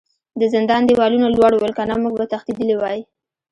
د 0.39 0.41
زندان 0.53 0.81
دیوالونه 0.85 1.27
لوړ 1.29 1.51
ول 1.55 1.71
کنه 1.79 1.93
موږ 2.03 2.13
به 2.19 2.25
تښتیدلي 2.31 2.75
وای 2.77 2.99